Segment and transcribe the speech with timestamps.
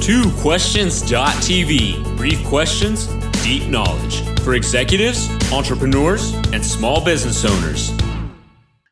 [0.00, 2.16] TwoQuestions.tv.
[2.16, 3.06] Brief questions,
[3.44, 7.92] deep knowledge for executives, entrepreneurs, and small business owners.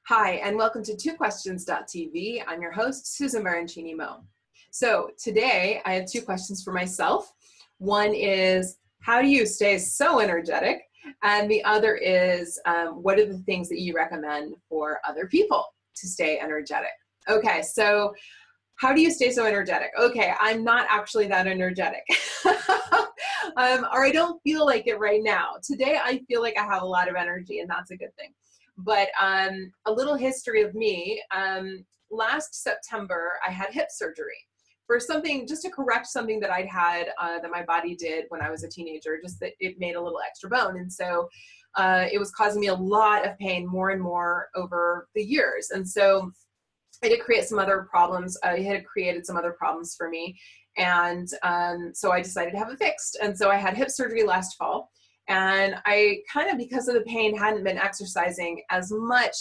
[0.07, 2.43] Hi, and welcome to TwoQuestions.tv.
[2.47, 4.23] I'm your host, Susan Baroncini Moe.
[4.71, 7.33] So today I have two questions for myself.
[7.79, 10.83] One is, how do you stay so energetic?
[11.23, 15.65] And the other is, um, what are the things that you recommend for other people
[15.97, 16.91] to stay energetic?
[17.31, 18.13] Okay, so
[18.79, 19.91] how do you stay so energetic?
[19.99, 22.05] Okay, I'm not actually that energetic.
[23.57, 25.57] um, or I don't feel like it right now.
[25.63, 28.33] Today, I feel like I have a lot of energy, and that's a good thing.
[28.77, 34.47] But um, a little history of me um, last September, I had hip surgery
[34.87, 38.41] for something, just to correct something that I'd had uh, that my body did when
[38.41, 40.79] I was a teenager, just that it made a little extra bone.
[40.79, 41.29] And so
[41.75, 45.71] uh, it was causing me a lot of pain more and more over the years.
[45.71, 46.31] And so
[47.03, 48.37] it did create some other problems.
[48.45, 50.39] Uh, it had created some other problems for me.
[50.77, 53.19] And um, so I decided to have it fixed.
[53.21, 54.91] And so I had hip surgery last fall.
[55.29, 59.37] And I kind of, because of the pain, hadn't been exercising as much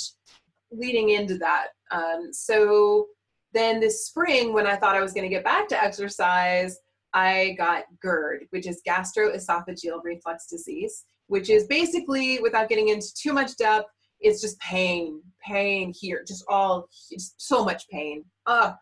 [0.72, 1.68] leading into that.
[1.92, 3.08] Um, so
[3.54, 6.78] then this spring, when I thought I was going to get back to exercise,
[7.14, 13.32] I got GERD, which is gastroesophageal reflux disease, which is basically, without getting into too
[13.32, 13.88] much depth,
[14.20, 18.24] it's just pain, pain here, just all, just so much pain.
[18.46, 18.76] Ah,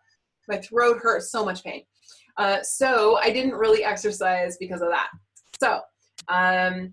[0.48, 1.82] my throat hurts, so much pain.
[2.36, 5.08] Uh, so I didn't really exercise because of that.
[5.60, 5.80] So,
[6.28, 6.92] um,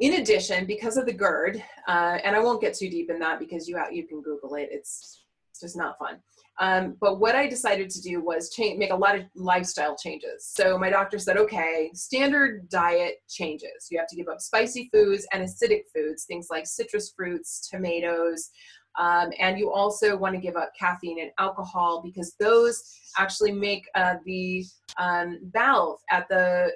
[0.00, 3.38] in addition, because of the GERD, uh, and I won't get too deep in that
[3.38, 4.68] because you you can Google it.
[4.70, 6.20] It's, it's just not fun.
[6.60, 10.46] Um, but what I decided to do was change, make a lot of lifestyle changes.
[10.46, 13.88] So my doctor said, okay, standard diet changes.
[13.90, 18.50] You have to give up spicy foods and acidic foods, things like citrus fruits, tomatoes,
[18.98, 22.82] um, and you also want to give up caffeine and alcohol because those
[23.18, 24.64] actually make uh, the
[24.98, 26.72] um, valve at the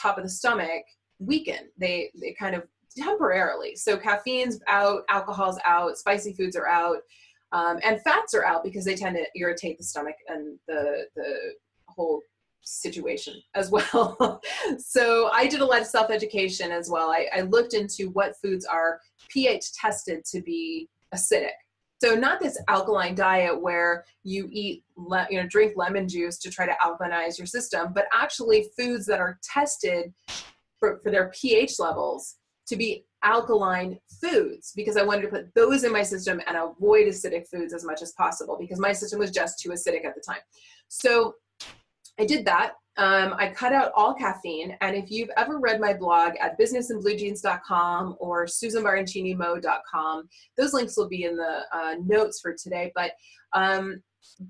[0.00, 0.82] top of the stomach
[1.18, 1.68] weaken.
[1.78, 2.64] They, they kind of
[2.96, 3.76] temporarily.
[3.76, 6.98] So caffeine's out, alcohol's out, spicy foods are out.
[7.52, 11.54] Um, and fats are out because they tend to irritate the stomach and the the
[11.86, 12.20] whole
[12.60, 14.40] situation as well.
[14.78, 17.10] so I did a lot of self education as well.
[17.10, 21.50] I, I looked into what foods are pH tested to be acidic.
[22.02, 26.50] So not this alkaline diet where you eat, le- you know, drink lemon juice to
[26.50, 30.12] try to alkalinize your system, but actually foods that are tested
[30.78, 32.36] for, for their pH levels
[32.68, 37.08] to be alkaline foods because I wanted to put those in my system and avoid
[37.08, 40.22] acidic foods as much as possible because my system was just too acidic at the
[40.24, 40.40] time.
[40.88, 41.34] So
[42.20, 42.74] I did that.
[42.98, 44.76] Um, I cut out all caffeine.
[44.80, 51.24] And if you've ever read my blog at businessinbluejeans.com or susanbaroncinimoe.com, those links will be
[51.24, 52.92] in the uh, notes for today.
[52.94, 53.12] But
[53.54, 54.02] um,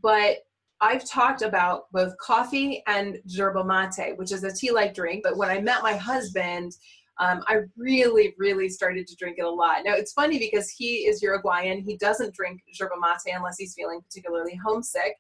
[0.02, 0.38] but
[0.80, 5.22] I've talked about both coffee and yerba mate, which is a tea-like drink.
[5.24, 6.72] But when I met my husband,
[7.20, 9.78] um, I really, really started to drink it a lot.
[9.84, 11.80] Now it's funny because he is Uruguayan.
[11.80, 15.16] He doesn't drink yerba mate unless he's feeling particularly homesick.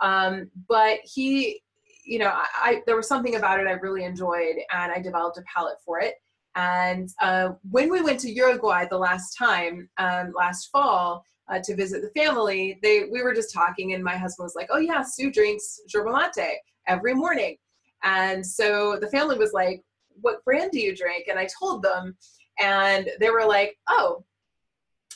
[0.00, 1.60] Um, but he,
[2.04, 5.38] you know, I, I, there was something about it I really enjoyed, and I developed
[5.38, 6.14] a palate for it.
[6.56, 11.74] And uh, when we went to Uruguay the last time, um, last fall, uh, to
[11.74, 15.02] visit the family, they we were just talking, and my husband was like, "Oh yeah,
[15.02, 17.56] Sue drinks yerba mate every morning,"
[18.02, 19.82] and so the family was like,
[20.20, 21.26] what brand do you drink?
[21.28, 22.16] And I told them,
[22.58, 24.24] and they were like, oh,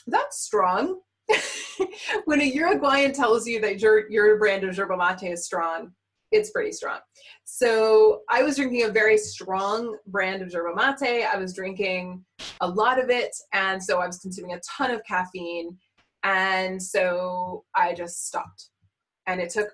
[0.07, 1.01] that's strong.
[2.25, 5.91] when a Uruguayan tells you that your, your brand of yerba mate is strong,
[6.31, 6.99] it's pretty strong.
[7.45, 11.25] So I was drinking a very strong brand of yerba mate.
[11.25, 12.23] I was drinking
[12.61, 15.77] a lot of it, and so I was consuming a ton of caffeine.
[16.23, 18.69] And so I just stopped.
[19.27, 19.69] And it took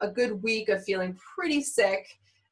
[0.00, 2.06] a good week of feeling pretty sick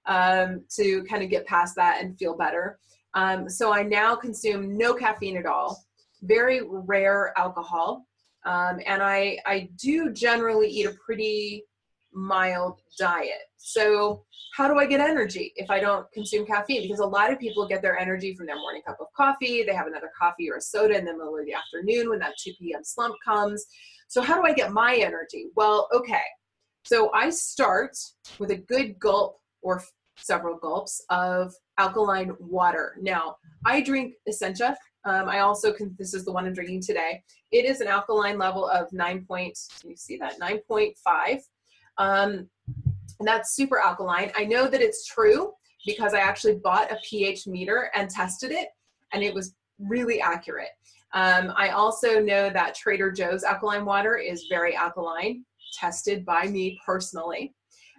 [0.06, 2.78] um, to kind of get past that and feel better.
[3.15, 5.84] Um, so I now consume no caffeine at all,
[6.23, 8.06] very rare alcohol,
[8.44, 11.65] um, and I I do generally eat a pretty
[12.15, 13.49] mild diet.
[13.57, 14.25] So
[14.57, 16.83] how do I get energy if I don't consume caffeine?
[16.83, 19.65] Because a lot of people get their energy from their morning cup of coffee.
[19.65, 22.35] They have another coffee or a soda in the middle of the afternoon when that
[22.38, 22.85] 2 p.m.
[22.85, 23.67] slump comes.
[24.09, 25.47] So how do I get my energy?
[25.56, 26.23] Well, okay.
[26.85, 27.97] So I start
[28.38, 29.83] with a good gulp or
[30.17, 32.97] several gulps of alkaline water.
[33.00, 34.77] Now, I drink Essentia.
[35.05, 37.23] Um, I also can, this is the one I'm drinking today.
[37.50, 40.38] It is an alkaline level of 9 point, you see that?
[40.41, 41.41] 9.5.
[41.99, 42.49] Um,
[43.19, 44.32] and that's super alkaline.
[44.37, 45.52] I know that it's true
[45.87, 48.69] because I actually bought a pH meter and tested it,
[49.12, 50.70] and it was really accurate.
[51.12, 55.44] Um, I also know that Trader Joe's alkaline water is very alkaline,
[55.79, 57.55] tested by me personally.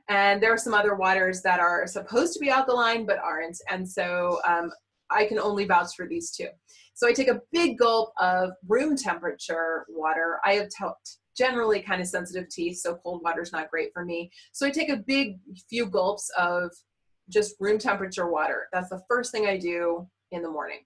[0.09, 3.57] And there are some other waters that are supposed to be alkaline but aren't.
[3.71, 4.71] And so um,
[5.09, 6.48] I can only vouch for these two.
[6.94, 10.39] So I take a big gulp of room temperature water.
[10.45, 10.86] I have t-
[11.36, 14.32] generally kind of sensitive teeth, so cold water is not great for me.
[14.52, 15.38] So I take a big
[15.70, 16.72] few gulps of
[17.30, 18.68] just room temperature water.
[18.72, 20.80] That's the first thing I do in the morning.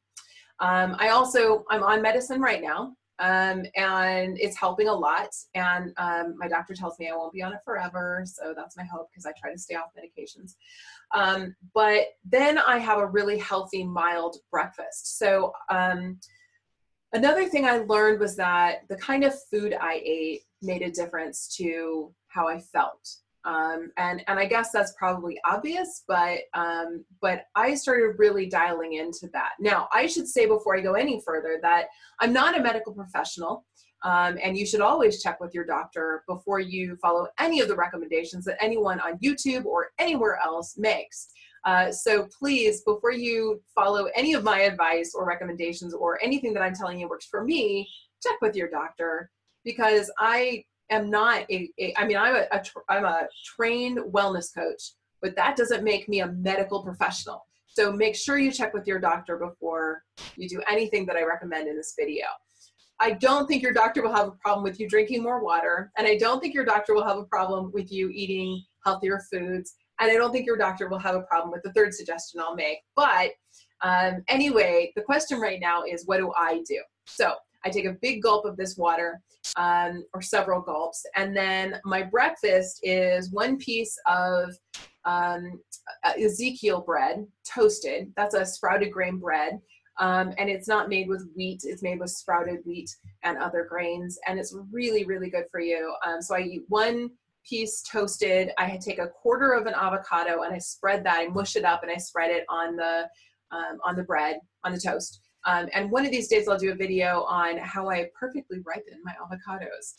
[0.59, 5.29] Um, I also, I'm on medicine right now, um, and it's helping a lot.
[5.55, 8.83] And um, my doctor tells me I won't be on it forever, so that's my
[8.83, 10.55] hope because I try to stay off medications.
[11.13, 15.17] Um, but then I have a really healthy, mild breakfast.
[15.17, 16.19] So um,
[17.13, 21.55] another thing I learned was that the kind of food I ate made a difference
[21.57, 23.07] to how I felt.
[23.45, 28.93] Um, and and I guess that's probably obvious, but um, but I started really dialing
[28.93, 29.51] into that.
[29.59, 31.85] Now I should say before I go any further that
[32.19, 33.65] I'm not a medical professional,
[34.03, 37.75] um, and you should always check with your doctor before you follow any of the
[37.75, 41.29] recommendations that anyone on YouTube or anywhere else makes.
[41.65, 46.63] Uh, so please, before you follow any of my advice or recommendations or anything that
[46.63, 47.87] I'm telling you works for me,
[48.23, 49.29] check with your doctor
[49.63, 54.53] because I am not a, a I mean, I'm a, a I'm a trained wellness
[54.53, 57.45] coach, but that doesn't make me a medical professional.
[57.67, 60.03] So make sure you check with your doctor before
[60.35, 62.25] you do anything that I recommend in this video.
[63.01, 66.05] I don't think your doctor will have a problem with you drinking more water, and
[66.05, 70.11] I don't think your doctor will have a problem with you eating healthier foods, and
[70.11, 72.79] I don't think your doctor will have a problem with the third suggestion I'll make.
[72.95, 73.31] But
[73.81, 76.81] um, anyway, the question right now is what do I do?
[77.05, 77.33] So
[77.65, 79.21] I take a big gulp of this water
[79.57, 81.05] um, or several gulps.
[81.15, 84.55] And then my breakfast is one piece of
[85.05, 85.59] um,
[86.17, 88.11] Ezekiel bread, toasted.
[88.15, 89.59] That's a sprouted grain bread.
[89.99, 92.89] Um, and it's not made with wheat, it's made with sprouted wheat
[93.23, 94.17] and other grains.
[94.27, 95.93] And it's really, really good for you.
[96.05, 97.09] Um, so I eat one
[97.49, 98.51] piece toasted.
[98.57, 101.83] I take a quarter of an avocado and I spread that, I mush it up
[101.83, 103.07] and I spread it on the
[103.51, 105.21] um, on the bread, on the toast.
[105.45, 108.99] Um, and one of these days, I'll do a video on how I perfectly ripen
[109.03, 109.93] my avocados.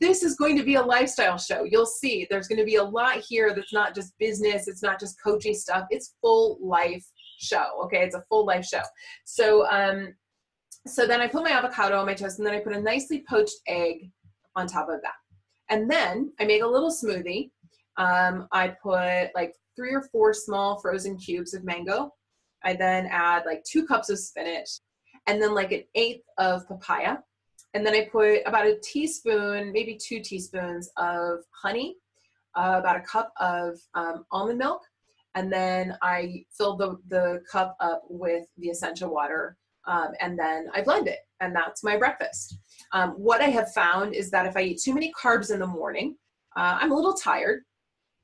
[0.00, 1.64] This is going to be a lifestyle show.
[1.64, 4.98] You'll see there's going to be a lot here that's not just business, it's not
[4.98, 7.04] just coachy stuff, it's full life
[7.38, 7.64] show.
[7.84, 8.82] Okay, it's a full life show.
[9.24, 10.14] So, um,
[10.86, 13.24] so then I put my avocado on my toast, and then I put a nicely
[13.28, 14.10] poached egg
[14.56, 15.14] on top of that.
[15.70, 17.50] And then I make a little smoothie.
[17.96, 22.12] Um, I put like three or four small frozen cubes of mango
[22.64, 24.80] I then add like two cups of spinach
[25.26, 27.18] and then like an eighth of papaya.
[27.74, 31.96] And then I put about a teaspoon, maybe two teaspoons of honey,
[32.54, 34.82] uh, about a cup of um, almond milk,
[35.34, 39.56] and then I fill the, the cup up with the Essentia water,
[39.86, 42.58] um, and then I blend it, and that's my breakfast.
[42.92, 45.66] Um, what I have found is that if I eat too many carbs in the
[45.66, 46.16] morning,
[46.56, 47.62] uh, I'm a little tired,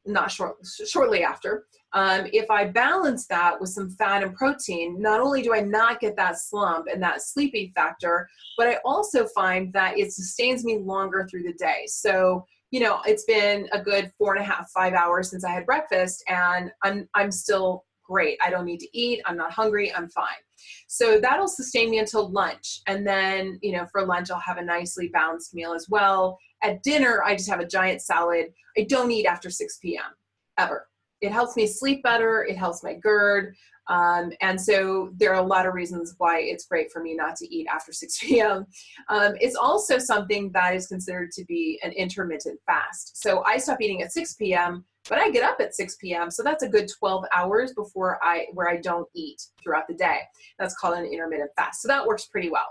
[0.07, 1.65] not short, shortly after.
[1.93, 6.01] Um, if I balance that with some fat and protein, not only do I not
[6.01, 10.79] get that slump and that sleepy factor, but I also find that it sustains me
[10.79, 11.83] longer through the day.
[11.87, 15.51] So, you know, it's been a good four and a half, five hours since I
[15.51, 18.39] had breakfast, and I'm I'm still great.
[18.45, 19.23] I don't need to eat.
[19.25, 19.95] I'm not hungry.
[19.95, 20.43] I'm fine.
[20.89, 22.81] So that'll sustain me until lunch.
[22.87, 26.39] And then, you know, for lunch, I'll have a nicely balanced meal as well.
[26.63, 28.47] At dinner, I just have a giant salad.
[28.77, 30.11] I don't eat after 6 p.m.
[30.59, 30.89] ever.
[31.21, 32.45] It helps me sleep better.
[32.45, 33.55] It helps my GERD.
[33.89, 37.37] Um, and so there are a lot of reasons why it's great for me not
[37.37, 38.67] to eat after 6 p.m.
[39.09, 43.23] Um, it's also something that is considered to be an intermittent fast.
[43.23, 46.31] So I stop eating at 6 p.m but I get up at 6 p.m.
[46.31, 50.21] So that's a good 12 hours before I where I don't eat throughout the day.
[50.59, 51.83] That's called an intermittent fast.
[51.83, 52.69] So that works pretty well.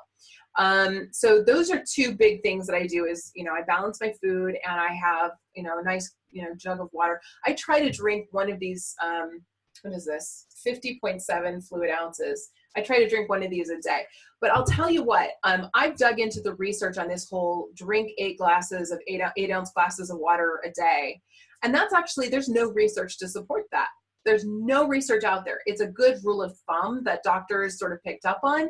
[0.58, 4.00] Um, so those are two big things that I do is, you know, I balance
[4.02, 7.22] my food and I have, you know, a nice, you know, jug of water.
[7.46, 9.42] I try to drink one of these, um,
[9.84, 10.48] what is this?
[10.66, 12.50] 50.7 fluid ounces.
[12.76, 14.04] I try to drink one of these a day.
[14.42, 18.12] But I'll tell you what, um, I've dug into the research on this whole drink
[18.18, 21.20] eight glasses of eight, eight ounce glasses of water a day.
[21.64, 23.90] And that's actually, there's no research to support that.
[24.26, 25.60] There's no research out there.
[25.66, 28.70] It's a good rule of thumb that doctors sort of picked up on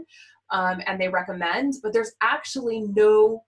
[0.52, 3.44] um, and they recommend, but there's actually no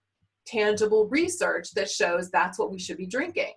[0.46, 3.52] tangible research that shows that's what we should be drinking.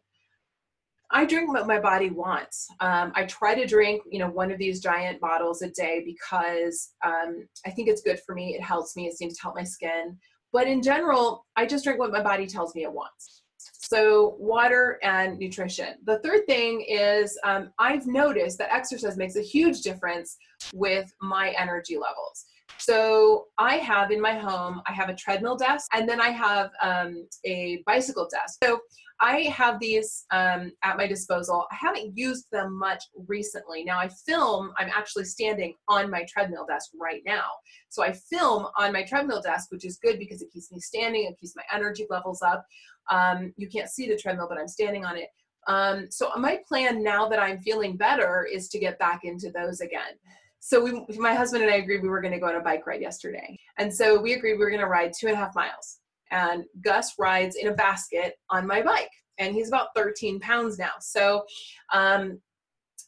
[1.12, 2.68] I drink what my body wants.
[2.80, 6.92] Um, I try to drink, you know, one of these giant bottles a day because
[7.04, 8.56] um, I think it's good for me.
[8.56, 9.08] It helps me.
[9.08, 10.18] It seems to help my skin.
[10.52, 13.44] But in general, I just drink what my body tells me it wants.
[13.58, 15.96] So, water and nutrition.
[16.06, 20.38] The third thing is um, I've noticed that exercise makes a huge difference
[20.74, 22.46] with my energy levels.
[22.78, 26.72] So I have in my home, I have a treadmill desk and then I have
[26.82, 28.60] um, a bicycle desk.
[28.64, 28.80] So
[29.22, 31.66] I have these um, at my disposal.
[31.72, 33.84] I haven't used them much recently.
[33.84, 37.46] Now I film, I'm actually standing on my treadmill desk right now.
[37.90, 41.26] So I film on my treadmill desk, which is good because it keeps me standing,
[41.26, 42.66] it keeps my energy levels up.
[43.10, 45.30] Um, you can't see the treadmill, but I'm standing on it.
[45.68, 49.82] Um, so my plan now that I'm feeling better is to get back into those
[49.82, 50.14] again.
[50.60, 52.88] So we, my husband and I agreed we were going to go on a bike
[52.88, 55.54] ride yesterday, and so we agreed we were going to ride two and a half
[55.54, 56.00] miles.
[56.32, 60.94] And Gus rides in a basket on my bike, and he's about 13 pounds now.
[61.00, 61.46] So
[61.94, 62.40] um,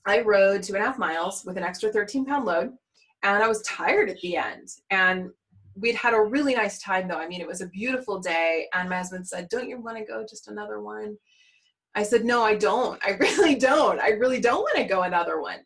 [0.06, 2.74] I rode two and a half miles with an extra 13 pound load,
[3.24, 4.70] and I was tired at the end.
[4.92, 5.30] And
[5.76, 7.20] we'd had a really nice time though.
[7.20, 10.06] I mean, it was a beautiful day, and my husband said, "Don't you want to
[10.06, 11.18] go just another one?"
[11.98, 13.04] I said, no, I don't.
[13.04, 14.00] I really don't.
[14.00, 15.60] I really don't want to go another one.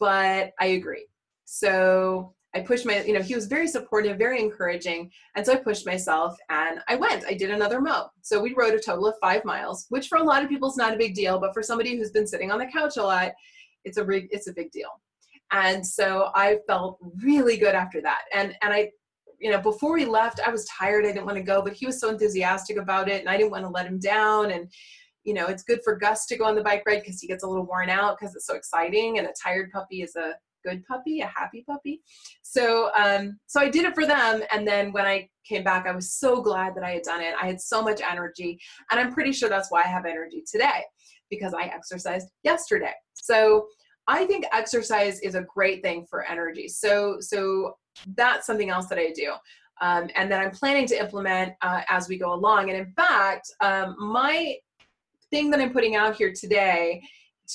[0.00, 1.06] But I agree.
[1.44, 5.10] So I pushed my, you know, he was very supportive, very encouraging.
[5.34, 7.24] And so I pushed myself and I went.
[7.26, 8.08] I did another mo.
[8.22, 10.76] So we rode a total of five miles, which for a lot of people is
[10.76, 13.32] not a big deal, but for somebody who's been sitting on the couch a lot,
[13.84, 14.88] it's a big, it's a big deal.
[15.50, 18.22] And so I felt really good after that.
[18.32, 18.90] And and I,
[19.38, 21.04] you know, before we left, I was tired.
[21.04, 23.50] I didn't want to go, but he was so enthusiastic about it, and I didn't
[23.50, 24.52] want to let him down.
[24.52, 24.72] And
[25.24, 27.44] you know, it's good for Gus to go on the bike ride because he gets
[27.44, 29.18] a little worn out because it's so exciting.
[29.18, 32.00] And a tired puppy is a good puppy, a happy puppy.
[32.42, 34.42] So, um, so I did it for them.
[34.52, 37.34] And then when I came back, I was so glad that I had done it.
[37.40, 38.58] I had so much energy,
[38.90, 40.82] and I'm pretty sure that's why I have energy today
[41.30, 42.92] because I exercised yesterday.
[43.14, 43.66] So
[44.06, 46.68] I think exercise is a great thing for energy.
[46.68, 47.76] So, so
[48.16, 49.32] that's something else that I do.
[49.80, 52.70] Um, and that I'm planning to implement uh, as we go along.
[52.70, 54.54] And in fact, um, my
[55.30, 57.02] thing that I'm putting out here today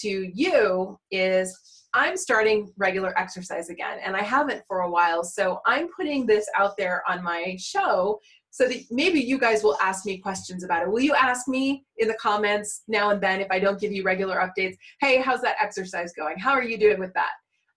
[0.01, 1.57] to you is
[1.93, 5.23] I'm starting regular exercise again, and I haven't for a while.
[5.23, 8.19] So I'm putting this out there on my show
[8.51, 10.91] so that maybe you guys will ask me questions about it.
[10.91, 14.03] Will you ask me in the comments now and then if I don't give you
[14.03, 14.75] regular updates?
[15.01, 16.37] Hey, how's that exercise going?
[16.37, 17.31] How are you doing with that?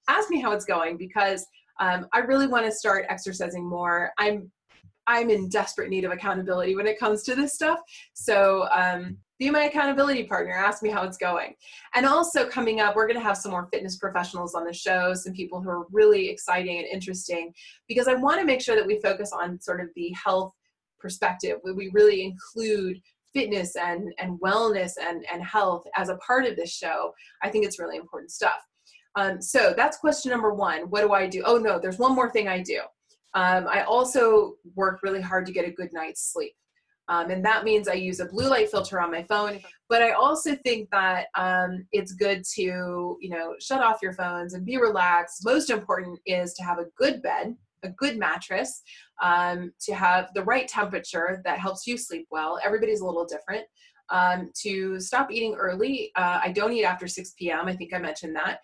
[0.09, 1.47] Ask me how it's going because
[1.81, 4.13] um, I really want to start exercising more.
[4.19, 4.51] I'm
[5.07, 7.81] I'm in desperate need of accountability when it comes to this stuff.
[8.15, 10.53] So um, be my accountability partner.
[10.53, 11.55] Ask me how it's going.
[11.95, 15.15] And also coming up, we're going to have some more fitness professionals on the show,
[15.15, 17.53] some people who are really exciting and interesting,
[17.89, 20.53] because I want to make sure that we focus on sort of the health
[21.01, 21.59] perspective.
[21.65, 23.01] We really include
[23.35, 27.13] fitness and, and wellness and, and health as a part of this show.
[27.43, 28.61] I think it's really important stuff.
[29.17, 30.83] Um, so that's question number one.
[30.83, 31.43] What do I do?
[31.45, 32.81] Oh no, there's one more thing I do.
[33.35, 36.55] Um, I also work really hard to get a good night's sleep.
[37.09, 39.61] Um, and that means I use a blue light filter on my phone.
[39.89, 44.55] But I also think that um, it's good to, you know, shut off your phones
[44.55, 45.45] and be relaxed.
[45.45, 48.83] Most important is to have a good bed, a good mattress,
[49.21, 52.59] um, to have the right temperature that helps you sleep well.
[52.65, 53.65] Everybody's a little different.
[54.09, 56.11] Um, to stop eating early.
[56.17, 57.67] Uh, I don't eat after 6 p.m.
[57.67, 58.61] I think I mentioned that.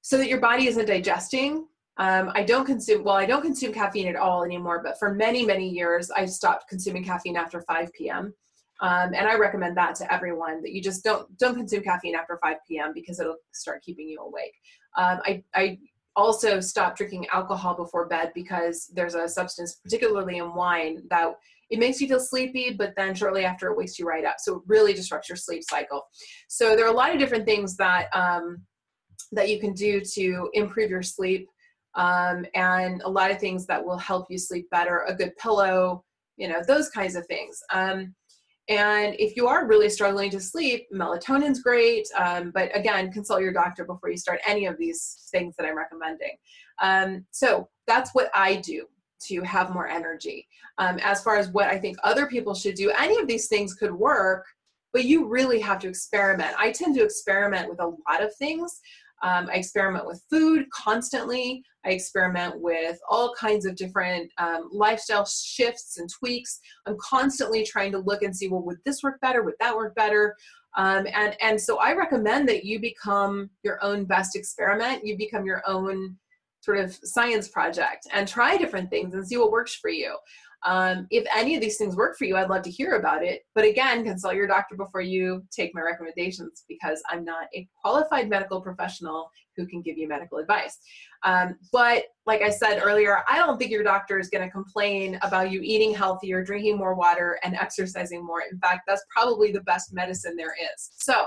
[0.00, 1.66] So that your body isn't digesting
[1.98, 5.44] um, I don't consume, well, I don't consume caffeine at all anymore, but for many,
[5.44, 8.32] many years, I stopped consuming caffeine after 5 p.m.
[8.80, 12.38] Um, and I recommend that to everyone that you just don't don't consume caffeine after
[12.42, 12.92] 5 p.m.
[12.94, 14.54] because it'll start keeping you awake.
[14.96, 15.78] Um, I, I
[16.16, 21.34] also stopped drinking alcohol before bed because there's a substance, particularly in wine, that
[21.70, 24.36] it makes you feel sleepy, but then shortly after it wakes you right up.
[24.38, 26.02] So it really disrupts your sleep cycle.
[26.48, 28.62] So there are a lot of different things that um,
[29.32, 31.48] that you can do to improve your sleep
[31.94, 36.04] um, and a lot of things that will help you sleep better, a good pillow,
[36.36, 37.60] you know, those kinds of things.
[37.72, 38.14] Um,
[38.68, 42.06] and if you are really struggling to sleep, melatonin's great.
[42.16, 45.76] Um, but again, consult your doctor before you start any of these things that I'm
[45.76, 46.36] recommending.
[46.80, 48.86] Um, so that's what I do
[49.26, 50.46] to have more energy.
[50.78, 53.74] Um, as far as what I think other people should do, any of these things
[53.74, 54.46] could work,
[54.92, 56.54] but you really have to experiment.
[56.58, 58.80] I tend to experiment with a lot of things.
[59.22, 61.62] Um, I experiment with food constantly.
[61.84, 66.60] I experiment with all kinds of different um, lifestyle shifts and tweaks.
[66.86, 69.42] I'm constantly trying to look and see, well, would this work better?
[69.42, 70.36] Would that work better?
[70.76, 75.06] Um, and and so I recommend that you become your own best experiment.
[75.06, 76.16] You become your own
[76.60, 80.16] sort of science project and try different things and see what works for you.
[80.64, 83.42] Um, if any of these things work for you, I'd love to hear about it.
[83.54, 88.28] But again, consult your doctor before you take my recommendations because I'm not a qualified
[88.28, 90.78] medical professional who can give you medical advice.
[91.24, 95.18] Um, but like I said earlier, I don't think your doctor is going to complain
[95.22, 98.42] about you eating healthier, drinking more water, and exercising more.
[98.50, 100.90] In fact, that's probably the best medicine there is.
[100.96, 101.26] So,